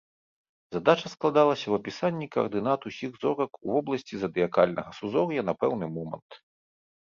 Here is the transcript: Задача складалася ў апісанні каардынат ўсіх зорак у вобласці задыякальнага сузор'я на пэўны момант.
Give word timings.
Задача 0.75 1.07
складалася 1.15 1.63
ў 1.67 1.73
апісанні 1.81 2.27
каардынат 2.37 2.87
ўсіх 2.91 3.11
зорак 3.25 3.51
у 3.65 3.77
вобласці 3.77 4.15
задыякальнага 4.25 4.89
сузор'я 5.03 5.41
на 5.53 5.59
пэўны 5.63 5.85
момант. 5.95 6.29